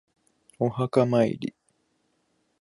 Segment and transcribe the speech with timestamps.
[0.57, 1.53] お墓参り